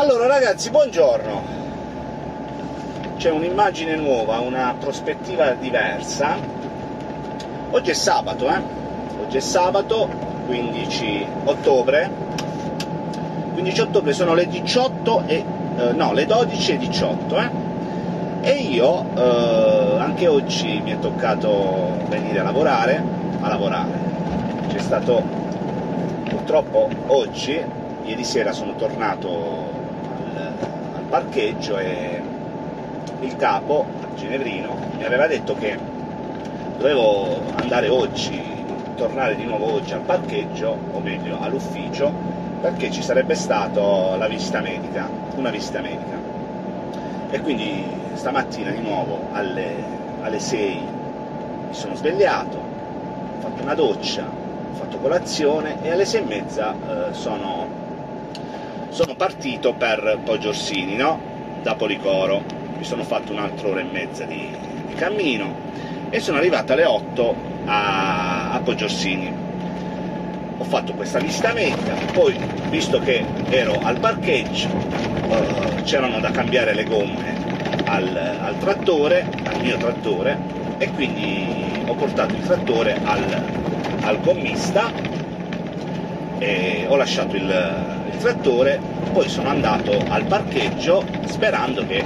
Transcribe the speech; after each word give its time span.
Allora 0.00 0.26
ragazzi, 0.26 0.70
buongiorno. 0.70 1.42
C'è 3.18 3.30
un'immagine 3.30 3.96
nuova, 3.96 4.38
una 4.38 4.74
prospettiva 4.80 5.50
diversa. 5.50 6.38
Oggi 7.68 7.90
è 7.90 7.92
sabato, 7.92 8.48
eh? 8.48 8.62
Oggi 9.20 9.36
è 9.36 9.40
sabato, 9.40 10.08
15 10.46 11.26
ottobre. 11.44 12.10
15 13.52 13.80
ottobre 13.82 14.14
sono 14.14 14.32
le 14.32 14.48
18 14.48 15.24
e... 15.26 15.44
Eh, 15.76 15.92
no, 15.92 16.14
le 16.14 16.24
12 16.24 16.72
e 16.72 16.78
18, 16.78 17.36
eh? 17.36 17.50
E 18.40 18.52
io 18.52 19.04
eh, 19.14 19.96
anche 19.98 20.26
oggi 20.28 20.80
mi 20.82 20.92
è 20.92 20.98
toccato 20.98 21.98
venire 22.08 22.38
a 22.38 22.44
lavorare, 22.44 23.04
a 23.38 23.48
lavorare. 23.48 23.98
C'è 24.66 24.78
stato 24.78 25.22
purtroppo 26.26 26.88
oggi, 27.08 27.62
ieri 28.04 28.24
sera 28.24 28.52
sono 28.52 28.74
tornato 28.76 29.69
parcheggio 31.10 31.76
e 31.76 32.22
il 33.20 33.36
capo, 33.36 33.84
Ginevrino, 34.14 34.76
mi 34.96 35.04
aveva 35.04 35.26
detto 35.26 35.56
che 35.56 35.76
dovevo 36.78 37.40
andare 37.56 37.88
oggi, 37.88 38.40
tornare 38.94 39.34
di 39.34 39.44
nuovo 39.44 39.72
oggi 39.72 39.92
al 39.92 40.00
parcheggio, 40.00 40.78
o 40.92 41.00
meglio 41.00 41.38
all'ufficio, 41.40 42.12
perché 42.60 42.90
ci 42.92 43.02
sarebbe 43.02 43.34
stata 43.34 44.16
la 44.16 44.28
visita 44.28 44.60
medica, 44.60 45.08
una 45.34 45.50
visita 45.50 45.80
medica. 45.80 46.16
E 47.30 47.40
quindi 47.40 47.84
stamattina 48.14 48.70
di 48.70 48.80
nuovo 48.80 49.28
alle, 49.32 49.74
alle 50.22 50.38
6 50.38 50.74
mi 51.68 51.74
sono 51.74 51.96
svegliato, 51.96 52.56
ho 52.56 53.40
fatto 53.40 53.62
una 53.62 53.74
doccia, 53.74 54.22
ho 54.22 54.74
fatto 54.74 54.98
colazione 54.98 55.82
e 55.82 55.90
alle 55.90 56.04
6 56.04 56.20
e 56.20 56.24
mezza 56.24 56.72
eh, 56.72 57.12
sono 57.14 57.59
sono 58.90 59.14
partito 59.14 59.72
per 59.72 60.18
Poggiorsini, 60.24 60.96
no? 60.96 61.18
da 61.62 61.74
Policoro, 61.74 62.42
mi 62.76 62.84
sono 62.84 63.04
fatto 63.04 63.32
un'altra 63.32 63.68
ora 63.68 63.80
e 63.80 63.84
mezza 63.84 64.24
di, 64.24 64.48
di 64.86 64.94
cammino 64.94 65.68
e 66.10 66.20
sono 66.20 66.38
arrivato 66.38 66.72
alle 66.72 66.84
8 66.84 67.34
a, 67.66 68.52
a 68.52 68.60
Poggiorsini. 68.60 69.48
Ho 70.58 70.64
fatto 70.64 70.92
questa 70.94 71.18
visita 71.18 71.52
medica, 71.52 71.94
poi 72.12 72.36
visto 72.68 72.98
che 73.00 73.24
ero 73.48 73.78
al 73.82 73.98
parcheggio, 73.98 74.68
eh, 74.68 75.82
c'erano 75.82 76.20
da 76.20 76.30
cambiare 76.30 76.74
le 76.74 76.84
gomme 76.84 77.34
al, 77.86 78.36
al, 78.40 78.58
trattore, 78.58 79.26
al 79.44 79.60
mio 79.62 79.76
trattore, 79.76 80.38
e 80.78 80.90
quindi 80.92 81.82
ho 81.86 81.94
portato 81.94 82.34
il 82.34 82.42
trattore 82.42 82.98
al, 83.04 83.42
al 84.02 84.20
gommista 84.20 84.90
e 86.38 86.86
ho 86.88 86.96
lasciato 86.96 87.36
il, 87.36 87.99
trattore, 88.18 88.80
poi 89.12 89.28
sono 89.28 89.48
andato 89.48 89.98
al 90.08 90.24
parcheggio 90.24 91.04
sperando 91.26 91.86
che 91.86 91.98
eh, 91.98 92.04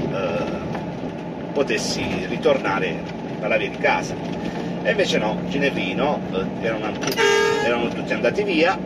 potessi 1.52 2.26
ritornare 2.28 3.02
alla 3.40 3.56
via 3.56 3.70
di 3.70 3.78
casa. 3.78 4.14
E 4.82 4.90
invece 4.90 5.18
no, 5.18 5.38
Ginevrino, 5.48 6.20
eh, 6.32 6.66
erano, 6.66 6.90
erano, 7.64 7.88
tutti 7.88 8.12
andati 8.12 8.42
via 8.42 8.78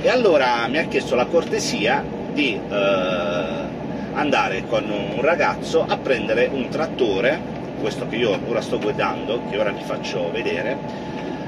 e 0.00 0.08
allora 0.08 0.66
mi 0.68 0.78
ha 0.78 0.84
chiesto 0.84 1.14
la 1.16 1.26
cortesia 1.26 2.04
di 2.32 2.54
eh, 2.54 3.66
andare 4.12 4.64
con 4.66 4.88
un 4.88 5.20
ragazzo 5.20 5.84
a 5.86 5.96
prendere 5.98 6.48
un 6.50 6.68
trattore, 6.68 7.38
questo 7.80 8.06
che 8.08 8.16
io 8.16 8.38
ora 8.46 8.60
sto 8.60 8.78
guidando, 8.78 9.42
che 9.50 9.58
ora 9.58 9.70
vi 9.70 9.82
faccio 9.82 10.30
vedere, 10.30 10.76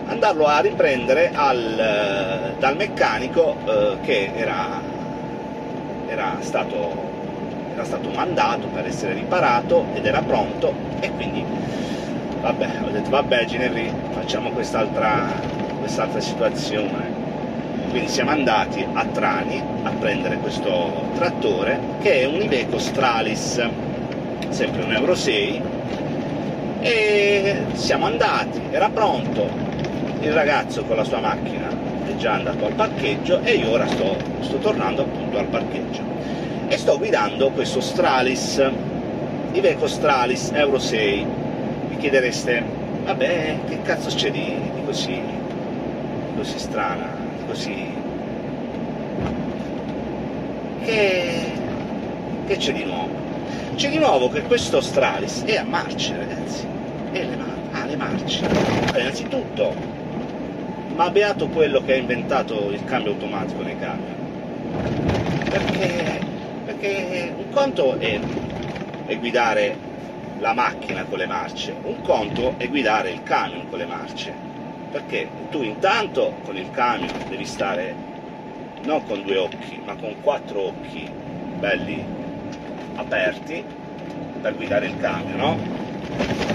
andarlo 0.06 0.46
a 0.46 0.60
riprendere 0.60 1.30
al, 1.32 1.78
eh, 1.78 2.58
dal 2.58 2.76
meccanico 2.76 3.56
eh, 3.64 3.96
che 4.02 4.32
era 4.34 4.89
era 6.10 6.36
stato, 6.40 6.92
era 7.72 7.84
stato 7.84 8.10
mandato 8.10 8.66
per 8.66 8.86
essere 8.86 9.14
riparato 9.14 9.86
ed 9.94 10.04
era 10.04 10.20
pronto 10.22 10.74
e 10.98 11.10
quindi 11.12 11.44
vabbè, 12.40 12.68
ho 12.84 12.90
detto 12.90 13.10
vabbè 13.10 13.44
Ginevri 13.44 13.92
facciamo 14.10 14.50
quest'altra, 14.50 15.28
quest'altra 15.78 16.20
situazione. 16.20 17.18
Quindi 17.90 18.08
siamo 18.08 18.30
andati 18.30 18.86
a 18.92 19.04
Trani 19.04 19.62
a 19.82 19.90
prendere 19.90 20.36
questo 20.36 21.08
trattore 21.14 21.78
che 22.00 22.20
è 22.20 22.24
un 22.24 22.40
Iveco 22.40 22.78
Stralis 22.78 23.68
sempre 24.48 24.82
un 24.84 24.92
Euro 24.92 25.14
6 25.14 25.62
e 26.80 27.56
siamo 27.72 28.06
andati, 28.06 28.60
era 28.70 28.88
pronto 28.90 29.48
il 30.20 30.32
ragazzo 30.32 30.84
con 30.84 30.96
la 30.96 31.04
sua 31.04 31.18
macchina 31.18 31.79
è 32.10 32.16
già 32.16 32.34
andato 32.34 32.66
al 32.66 32.72
parcheggio 32.72 33.40
e 33.42 33.54
io 33.54 33.70
ora 33.70 33.86
sto, 33.86 34.16
sto 34.40 34.58
tornando 34.58 35.02
appunto 35.02 35.38
al 35.38 35.46
parcheggio. 35.46 36.02
E 36.68 36.76
sto 36.76 36.98
guidando 36.98 37.50
questo 37.50 37.80
Stralis 37.80 38.62
Iveco 39.52 39.88
Stralis 39.88 40.52
Euro 40.54 40.78
6 40.78 41.26
mi 41.88 41.96
chiedereste 41.96 42.62
vabbè 43.04 43.56
che 43.66 43.82
cazzo 43.82 44.08
c'è 44.14 44.30
di, 44.30 44.54
di 44.74 44.84
così 44.84 45.14
di 45.14 46.36
così 46.36 46.58
strana 46.58 47.08
di 47.38 47.46
così 47.46 47.92
che 50.84 51.50
che 52.50 52.56
c'è 52.56 52.72
di 52.72 52.84
nuovo? 52.84 53.10
C'è 53.76 53.90
di 53.90 53.98
nuovo 53.98 54.28
che 54.28 54.42
questo 54.42 54.80
Stralis 54.80 55.44
è 55.44 55.56
a 55.56 55.62
marce 55.62 56.16
ragazzi. 56.16 56.66
È 57.12 57.22
le, 57.22 57.38
ha 57.70 57.84
le 57.84 57.94
marce. 57.94 58.44
Allora, 58.44 58.98
innanzitutto 58.98 59.72
ma 60.94 61.10
beato 61.10 61.48
quello 61.48 61.82
che 61.82 61.94
ha 61.94 61.96
inventato 61.96 62.70
il 62.70 62.84
cambio 62.84 63.12
automatico 63.12 63.62
nei 63.62 63.78
camion. 63.78 64.14
Perché, 65.48 66.20
perché 66.64 67.32
un 67.36 67.50
conto 67.50 67.98
è, 67.98 68.20
è 69.06 69.18
guidare 69.18 69.76
la 70.38 70.52
macchina 70.54 71.04
con 71.04 71.18
le 71.18 71.26
marce, 71.26 71.74
un 71.82 72.00
conto 72.02 72.54
è 72.56 72.68
guidare 72.68 73.10
il 73.10 73.22
camion 73.22 73.68
con 73.68 73.78
le 73.78 73.86
marce. 73.86 74.32
Perché 74.90 75.28
tu 75.50 75.62
intanto 75.62 76.34
con 76.44 76.56
il 76.56 76.70
camion 76.70 77.12
devi 77.28 77.44
stare 77.44 77.94
non 78.82 79.04
con 79.04 79.22
due 79.22 79.36
occhi, 79.36 79.80
ma 79.84 79.94
con 79.94 80.16
quattro 80.22 80.68
occhi 80.68 81.08
belli 81.58 82.02
aperti 82.96 83.62
per 84.40 84.56
guidare 84.56 84.86
il 84.86 84.98
camion, 84.98 85.36
no? 85.36 86.49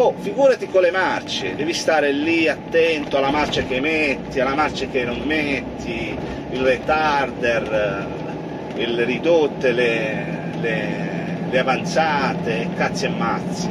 Oh, 0.00 0.14
figurati 0.16 0.68
con 0.68 0.82
le 0.82 0.92
marce, 0.92 1.56
devi 1.56 1.72
stare 1.72 2.12
lì 2.12 2.46
attento 2.46 3.16
alla 3.16 3.32
marcia 3.32 3.62
che 3.62 3.80
metti, 3.80 4.38
alla 4.38 4.54
marcia 4.54 4.86
che 4.86 5.04
non 5.04 5.18
metti, 5.26 6.16
il 6.52 6.60
retarder, 6.60 8.06
il 8.76 9.04
ridotte, 9.04 9.72
le, 9.72 10.52
le, 10.60 11.48
le 11.50 11.58
avanzate, 11.58 12.68
cazzi 12.76 13.06
e 13.06 13.08
mazzi. 13.08 13.68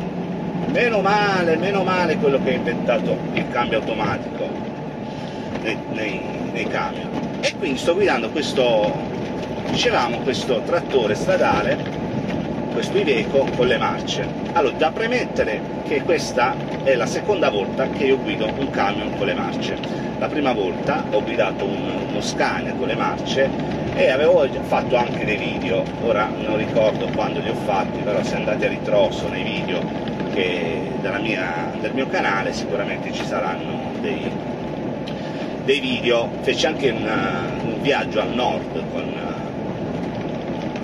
Meno 0.73 0.99
male, 0.99 1.55
meno 1.55 1.83
male 1.83 2.17
quello 2.17 2.43
che 2.43 2.51
ha 2.51 2.55
inventato 2.55 3.17
il 3.31 3.49
cambio 3.49 3.77
automatico 3.77 4.49
nei, 5.63 5.77
nei, 5.93 6.19
nei 6.51 6.67
camion. 6.67 7.39
E 7.39 7.55
quindi 7.57 7.79
sto 7.79 7.93
guidando 7.93 8.29
questo, 8.31 8.91
dicevamo, 9.69 10.19
questo 10.19 10.61
trattore 10.65 11.15
stradale 11.15 11.96
questo 12.77 12.99
Iveco 12.99 13.47
con 13.55 13.65
le 13.65 13.77
marce. 13.77 14.23
Allora, 14.53 14.77
da 14.77 14.91
premettere 14.91 15.59
che 15.87 16.03
questa 16.03 16.53
è 16.83 16.93
la 16.93 17.07
seconda 17.07 17.49
volta 17.49 17.89
che 17.89 18.03
io 18.03 18.19
guido 18.19 18.45
un 18.45 18.69
camion 18.69 19.17
con 19.17 19.25
le 19.25 19.33
marce. 19.33 19.75
La 20.19 20.27
prima 20.27 20.53
volta 20.53 21.03
ho 21.09 21.23
guidato 21.23 21.65
un, 21.65 22.05
uno 22.07 22.21
Scania 22.21 22.73
con 22.73 22.87
le 22.87 22.93
marce 22.93 23.49
e 23.95 24.11
avevo 24.11 24.47
fatto 24.61 24.95
anche 24.95 25.25
dei 25.25 25.37
video, 25.37 25.83
ora 26.03 26.27
non 26.27 26.57
ricordo 26.57 27.07
quando 27.15 27.39
li 27.39 27.49
ho 27.49 27.55
fatti, 27.55 27.97
però 28.03 28.21
se 28.21 28.35
andate 28.35 28.67
a 28.67 28.69
ritroso 28.69 29.27
nei 29.27 29.41
video 29.41 29.81
mia, 31.19 31.71
del 31.79 31.93
mio 31.95 32.05
canale 32.05 32.53
sicuramente 32.53 33.11
ci 33.11 33.25
saranno 33.25 33.91
dei, 34.01 34.29
dei 35.65 35.79
video. 35.79 36.29
Feci 36.41 36.67
anche 36.67 36.91
un, 36.91 37.09
un 37.63 37.81
viaggio 37.81 38.21
al 38.21 38.35
nord 38.35 38.83
con 38.91 39.36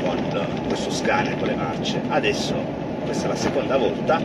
con 0.03 0.65
questo 0.67 0.91
Scania 0.91 1.35
con 1.35 1.47
le 1.47 1.55
marce. 1.55 2.01
Adesso 2.07 2.53
questa 3.03 3.25
è 3.25 3.27
la 3.29 3.35
seconda 3.35 3.77
volta 3.77 4.21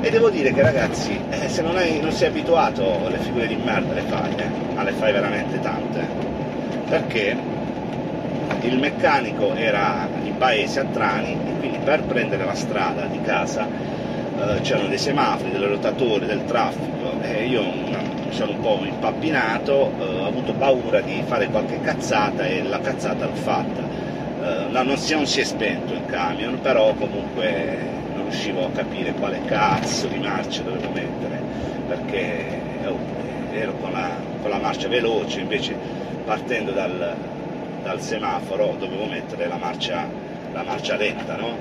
e 0.00 0.10
devo 0.10 0.28
dire 0.28 0.52
che 0.52 0.60
ragazzi, 0.60 1.18
eh, 1.30 1.48
se 1.48 1.62
non, 1.62 1.76
hai, 1.76 1.98
non, 2.00 2.12
sei 2.12 2.28
abituato 2.28 3.06
alle 3.06 3.18
figure 3.18 3.46
di 3.46 3.56
merda 3.56 3.94
le 3.94 4.02
fai, 4.02 4.34
eh, 4.36 4.74
ma 4.74 4.82
le 4.82 4.92
fai 4.92 5.12
veramente 5.12 5.58
tante. 5.60 6.06
Perché 6.88 7.36
il 8.60 8.78
meccanico 8.78 9.54
era 9.54 10.06
in 10.22 10.36
paese 10.36 10.80
a 10.80 10.84
Trani 10.84 11.32
e 11.32 11.58
quindi 11.58 11.78
per 11.78 12.02
prendere 12.02 12.44
la 12.44 12.54
strada 12.54 13.06
di 13.06 13.20
casa 13.22 13.66
eh, 13.66 14.60
c'erano 14.60 14.88
dei 14.88 14.98
semafori, 14.98 15.50
delle 15.52 15.68
rotatori, 15.68 16.26
del 16.26 16.44
traffico 16.44 17.20
e 17.22 17.46
io 17.46 17.62
mi 17.62 17.96
sono 18.28 18.52
un 18.52 18.60
po' 18.60 18.80
impappinato, 18.84 19.92
eh, 19.98 20.02
ho 20.02 20.26
avuto 20.26 20.52
paura 20.52 21.00
di 21.00 21.22
fare 21.24 21.46
qualche 21.48 21.80
cazzata 21.80 22.44
e 22.44 22.62
la 22.62 22.80
cazzata 22.80 23.24
l'ho 23.24 23.34
fatta 23.34 24.03
eh, 24.44 24.70
la 24.70 24.82
nozione 24.82 25.24
si 25.24 25.40
è 25.40 25.44
spento 25.44 25.94
il 25.94 26.04
camion, 26.04 26.60
però 26.60 26.92
comunque 26.92 27.78
non 28.12 28.24
riuscivo 28.24 28.66
a 28.66 28.70
capire 28.70 29.14
quale 29.14 29.40
cazzo 29.46 30.06
di 30.06 30.18
marcia 30.18 30.62
dovevo 30.62 30.90
mettere, 30.90 31.40
perché 31.88 32.60
oh, 32.84 32.98
ero 33.52 33.72
con 33.76 33.92
la, 33.92 34.10
con 34.42 34.50
la 34.50 34.58
marcia 34.58 34.88
veloce, 34.88 35.40
invece 35.40 35.74
partendo 36.26 36.72
dal, 36.72 37.16
dal 37.82 38.00
semaforo 38.02 38.76
dovevo 38.78 39.06
mettere 39.06 39.46
la 39.48 39.56
marcia, 39.56 40.06
la 40.52 40.62
marcia 40.62 40.96
lenta, 40.96 41.36
no? 41.36 41.56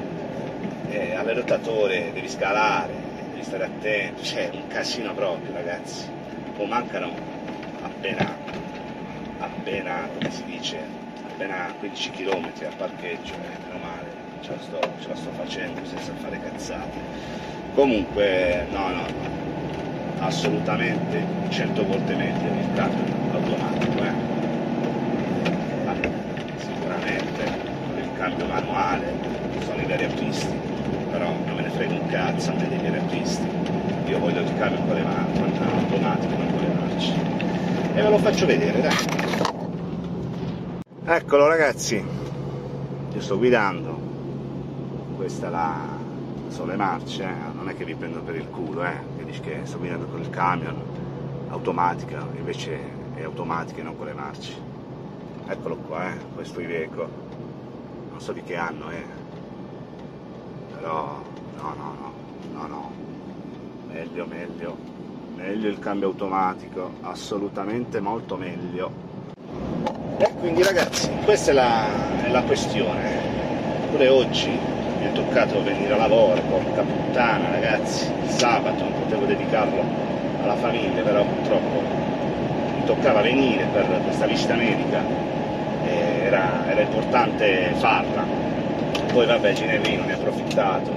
E 0.90 1.14
all'erotatore 1.16 2.12
devi 2.14 2.28
scalare, 2.28 2.94
devi 3.32 3.44
stare 3.44 3.64
attento, 3.64 4.22
c'è 4.22 4.50
un 4.52 4.68
casino 4.68 5.14
proprio 5.14 5.54
ragazzi. 5.54 6.06
O 6.58 6.66
mancano 6.66 7.12
appena, 7.82 8.38
appena, 9.40 10.08
come 10.14 10.30
si 10.30 10.44
dice, 10.44 11.03
appena 11.34 11.74
15 11.80 12.12
km 12.12 12.46
al 12.66 12.76
parcheggio, 12.78 13.34
eh, 13.34 13.58
meno 13.66 13.80
male, 13.84 14.08
ce 14.42 14.52
la, 14.52 14.62
sto, 14.62 14.80
ce 15.02 15.08
la 15.08 15.16
sto 15.16 15.32
facendo 15.32 15.82
senza 15.86 16.14
fare 16.22 16.40
cazzate. 16.40 17.00
Comunque, 17.74 18.68
no, 18.70 18.90
no, 18.90 19.02
no 19.02 19.42
assolutamente 20.20 21.26
100 21.50 21.86
volte 21.86 22.16
meglio 22.16 22.48
il 22.48 22.74
cambio 22.76 23.04
automatico 23.34 24.04
eh. 24.04 24.14
ah, 25.86 25.96
sicuramente 26.56 27.44
il 27.98 28.10
cambio 28.16 28.46
manuale 28.46 29.12
sono 29.66 29.82
i 29.82 29.86
veri 29.86 30.06
acquisti 30.06 30.48
però 31.12 31.26
non 31.46 31.56
me 31.56 31.64
ne 31.64 31.70
frega 31.70 31.94
un 31.94 32.08
cazzo 32.08 32.52
a 32.52 32.54
me 32.54 32.70
dei 32.70 32.78
veri 32.78 32.98
acquisti 32.98 33.48
io 34.06 34.20
voglio 34.20 34.40
il 34.40 34.58
cambio 34.58 34.82
con 34.86 34.96
le 34.96 35.04
mani 35.04 35.42
automatico 35.60 36.36
non 36.38 36.52
con 36.52 36.62
le 36.62 36.74
marce 36.80 37.14
e 37.96 38.02
ve 38.02 38.10
lo 38.10 38.18
faccio 38.20 38.46
vedere 38.46 38.80
dai 38.80 39.23
eccolo 41.06 41.48
ragazzi 41.48 42.04
io 43.14 43.22
sto 43.22 43.38
guidando 43.38 44.00
questa 45.16 45.50
la 45.50 46.02
sono 46.54 46.70
le 46.70 46.78
marce, 46.78 47.24
eh? 47.24 47.54
non 47.56 47.68
è 47.68 47.76
che 47.76 47.84
vi 47.84 47.96
prendo 47.96 48.22
per 48.22 48.36
il 48.36 48.48
culo, 48.48 48.86
eh? 48.86 48.96
che 49.18 49.26
dici 49.26 49.42
che 49.42 49.62
sto 49.64 49.80
guidando 49.80 50.06
con 50.06 50.22
il 50.22 50.30
camion, 50.30 50.80
automatica, 51.50 52.28
invece 52.36 52.78
è 53.16 53.24
automatica 53.24 53.82
e 53.82 53.84
non 53.84 53.98
con 53.98 54.06
le 54.06 54.14
marce. 54.14 54.54
Eccolo 55.48 55.78
qua, 55.78 56.14
eh? 56.14 56.18
questo 56.36 56.62
Iveco, 56.62 57.10
non 58.12 58.22
so 58.22 58.34
di 58.34 58.44
che 58.44 58.56
anno 58.56 58.90
è, 58.90 59.04
però 60.76 61.22
no, 61.58 61.74
no, 61.76 61.96
no, 62.00 62.14
no, 62.54 62.68
no, 62.68 62.92
meglio, 63.88 64.26
meglio, 64.28 64.78
meglio 65.36 65.70
il 65.70 65.80
cambio 65.80 66.10
automatico, 66.10 66.92
assolutamente 67.02 68.00
molto 68.00 68.38
meglio. 68.38 69.03
E 70.18 70.30
quindi 70.39 70.62
ragazzi, 70.63 71.10
questa 71.25 71.51
è 71.51 71.54
la, 71.54 71.86
è 72.24 72.30
la 72.30 72.44
questione, 72.44 73.12
pure 73.89 74.07
oggi 74.10 74.50
mi 74.50 75.06
è 75.06 75.12
toccato 75.12 75.63
venire 75.63 75.94
a 75.94 75.98
lavoro, 75.98 76.39
porca 76.42 76.83
puttana 76.83 77.50
ragazzi, 77.50 78.12
il 78.24 78.30
sabato 78.30 78.83
non 78.83 78.94
potevo 79.01 79.25
dedicarlo 79.25 79.83
alla 80.44 80.56
famiglia, 80.56 81.01
però 81.01 81.24
purtroppo 81.24 81.81
mi 82.75 82.83
toccava 82.86 83.21
venire 83.21 83.65
per 83.74 83.86
questa 84.04 84.25
visita 84.27 84.54
medica, 84.54 85.01
era, 85.86 86.69
era, 86.69 86.81
importante 86.81 87.71
farla. 87.75 88.24
Poi 89.12 89.25
vabbè 89.25 89.54
Ginerino 89.54 90.06
ne 90.06 90.13
ha 90.13 90.15
approfittato 90.15 90.92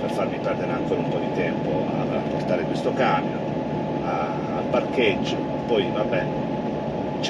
per 0.00 0.10
farmi 0.10 0.38
perdere 0.38 0.72
ancora 0.72 1.00
un 1.00 1.08
po' 1.08 1.18
di 1.18 1.32
tempo 1.34 1.86
a, 1.98 2.18
portare 2.30 2.62
questo 2.62 2.92
camion 2.92 3.38
a, 4.04 4.20
al 4.56 4.64
parcheggio, 4.70 5.36
poi 5.66 5.88
vabbè 5.92 6.45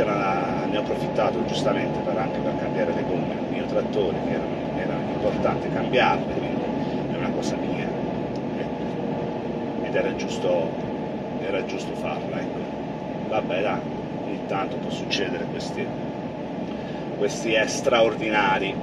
ne 0.05 0.77
ho 0.77 0.81
approfittato 0.81 1.45
giustamente 1.47 1.99
per, 2.01 2.17
anche 2.17 2.39
per 2.39 2.57
cambiare 2.59 2.93
le 2.93 3.05
gomme 3.09 3.33
al 3.33 3.47
mio 3.51 3.65
trattore 3.65 4.17
che 4.27 4.81
erano 4.81 5.11
importante 5.13 5.73
cambiarle, 5.73 6.33
quindi 6.35 6.63
è 7.13 7.17
una 7.17 7.31
cosa 7.31 7.57
mia 7.57 7.87
ed 9.87 9.95
era 9.95 10.15
giusto, 10.17 10.71
era 11.41 11.65
giusto 11.65 11.95
farla. 11.95 12.41
Ecco. 12.41 12.59
Vabbè, 13.29 13.63
dai, 13.63 13.81
ogni 14.25 14.41
tanto 14.47 14.77
può 14.77 14.91
succedere 14.91 15.45
questi, 15.45 15.87
questi 17.17 17.55
straordinari. 17.67 18.75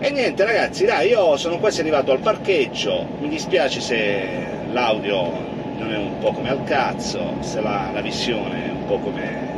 E 0.00 0.10
niente 0.10 0.44
ragazzi, 0.44 0.84
dai, 0.84 1.08
io 1.08 1.36
sono 1.36 1.58
quasi 1.58 1.80
arrivato 1.80 2.12
al 2.12 2.18
parcheggio, 2.18 3.06
mi 3.20 3.28
dispiace 3.28 3.80
se 3.80 4.46
l'audio 4.70 5.30
non 5.78 5.92
è 5.92 5.96
un 5.96 6.18
po' 6.18 6.32
come 6.32 6.50
al 6.50 6.64
cazzo, 6.64 7.36
se 7.40 7.60
la, 7.60 7.90
la 7.92 8.00
visione 8.00 8.66
è 8.66 8.70
un 8.70 8.84
po' 8.86 8.98
come 8.98 9.53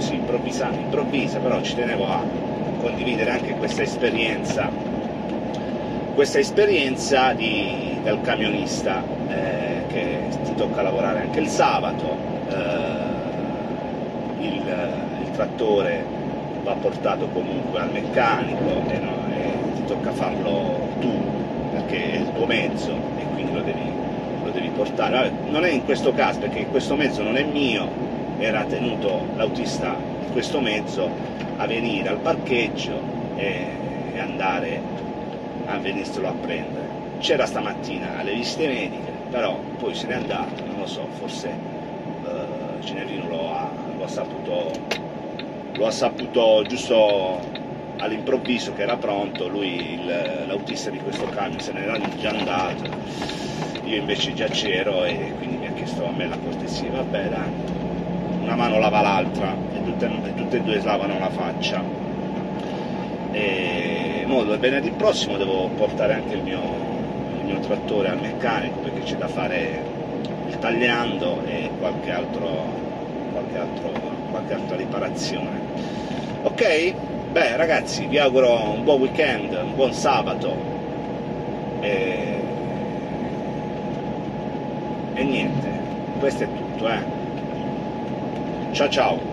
così 0.00 0.14
improvvisa, 0.14 0.70
improvvisa, 0.72 1.38
però 1.40 1.60
ci 1.60 1.74
tenevo 1.74 2.06
a 2.06 2.22
condividere 2.80 3.30
anche 3.32 3.52
questa 3.56 3.82
esperienza 3.82 4.90
questa 6.14 6.38
esperienza 6.38 7.32
di, 7.32 7.98
del 8.02 8.20
camionista 8.20 9.02
eh, 9.28 9.84
che 9.88 10.18
ti 10.44 10.54
tocca 10.54 10.82
lavorare 10.82 11.20
anche 11.20 11.40
il 11.40 11.48
sabato, 11.48 12.16
eh, 12.48 14.44
il, 14.44 14.54
il, 15.22 15.30
trattore 15.32 16.04
va 16.62 16.74
portato 16.74 17.26
comunque 17.28 17.80
al 17.80 17.90
meccanico 17.90 18.82
e, 18.88 18.98
no, 18.98 19.12
e, 19.34 19.74
ti 19.76 19.84
tocca 19.86 20.10
farlo 20.12 20.88
tu 21.00 21.10
perché 21.72 22.12
è 22.12 22.16
il 22.16 22.32
tuo 22.34 22.44
mezzo 22.44 22.92
e 23.16 23.24
quindi 23.32 23.54
lo 23.54 23.62
devi, 23.62 23.90
lo 24.44 24.50
devi 24.50 24.68
portare. 24.68 25.16
Vabbè, 25.16 25.50
non 25.50 25.64
è 25.64 25.70
in 25.70 25.84
questo 25.84 26.12
caso 26.12 26.40
perché 26.40 26.66
questo 26.66 26.96
mezzo 26.96 27.22
non 27.22 27.38
è 27.38 27.44
mio, 27.44 27.88
era 28.40 28.64
tenuto 28.64 29.26
l'autista 29.36 29.94
di 30.24 30.32
questo 30.32 30.60
mezzo 30.60 31.08
a 31.56 31.66
venire 31.66 32.08
al 32.08 32.18
parcheggio 32.18 33.00
e, 33.36 33.78
andare 34.18 34.80
a 35.66 35.78
venirselo 35.78 36.28
a 36.28 36.32
prendere. 36.32 36.88
C'era 37.20 37.46
stamattina 37.46 38.18
alle 38.18 38.34
visite 38.34 38.66
mediche, 38.66 39.12
però 39.30 39.58
poi 39.78 39.94
se 39.94 40.06
n'è 40.06 40.14
andato, 40.14 40.64
non 40.66 40.80
lo 40.80 40.86
so, 40.86 41.06
forse 41.18 41.48
uh, 41.48 42.82
Cenerino 42.82 43.28
lo 43.28 43.54
ha, 43.54 43.70
lo 43.96 44.04
ha, 44.04 44.08
saputo, 44.08 44.70
lo 45.72 45.86
ha 45.86 45.90
saputo 45.90 46.64
giusto 46.66 47.38
all'improvviso 47.98 48.74
che 48.74 48.82
era 48.82 48.96
pronto, 48.96 49.48
lui 49.48 50.00
l'autista 50.46 50.90
di 50.90 50.98
questo 50.98 51.26
camion 51.26 51.60
se 51.60 51.72
n'era 51.72 51.98
già 52.18 52.30
andato, 52.30 52.90
io 53.84 53.96
invece 53.96 54.34
già 54.34 54.48
c'ero 54.48 55.04
e 55.04 55.32
quindi 55.36 55.56
mi 55.56 55.66
ha 55.66 55.72
chiesto 55.72 56.06
a 56.06 56.10
me 56.10 56.26
la 56.26 56.38
cortesia, 56.38 56.90
vabbè 56.90 57.28
dai, 57.28 57.79
una 58.40 58.56
mano 58.56 58.78
lava 58.78 59.00
l'altra 59.00 59.54
e 59.72 59.84
tutte, 59.84 60.06
e 60.06 60.34
tutte 60.34 60.56
e 60.56 60.60
due 60.62 60.80
lavano 60.82 61.18
la 61.18 61.30
faccia. 61.30 61.82
E 63.32 64.24
il 64.26 64.58
venerdì 64.58 64.90
prossimo 64.90 65.36
devo 65.36 65.68
portare 65.76 66.14
anche 66.14 66.34
il 66.34 66.42
mio, 66.42 66.60
il 67.38 67.44
mio 67.44 67.58
trattore 67.60 68.08
al 68.08 68.20
meccanico 68.20 68.78
perché 68.78 69.00
c'è 69.00 69.16
da 69.16 69.28
fare 69.28 69.82
il 70.48 70.58
tagliando 70.58 71.42
e 71.46 71.70
qualche, 71.78 72.10
altro, 72.10 72.48
qualche, 73.32 73.58
altro, 73.58 73.92
qualche 74.30 74.54
altra 74.54 74.76
riparazione. 74.76 75.60
Ok? 76.42 76.94
Beh 77.32 77.56
ragazzi, 77.56 78.06
vi 78.06 78.18
auguro 78.18 78.70
un 78.70 78.82
buon 78.82 79.00
weekend, 79.00 79.52
un 79.52 79.74
buon 79.74 79.92
sabato 79.92 80.52
e, 81.80 82.40
e 85.14 85.22
niente, 85.22 85.68
questo 86.18 86.44
è 86.44 86.46
tutto. 86.46 86.88
Eh. 86.88 87.19
Tchau, 88.72 88.88
tchau. 88.88 89.29